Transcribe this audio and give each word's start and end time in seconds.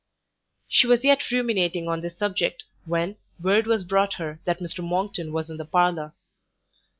She 0.67 0.87
was 0.87 1.03
yet 1.03 1.29
ruminating 1.29 1.87
on 1.87 2.01
this 2.01 2.17
subject, 2.17 2.63
when, 2.85 3.17
word 3.39 3.67
was 3.67 3.83
brought 3.83 4.15
her 4.15 4.39
that 4.45 4.57
Mr 4.57 4.83
Monckton 4.83 5.31
was 5.31 5.47
in 5.51 5.57
the 5.57 5.63
parlour. 5.65 6.13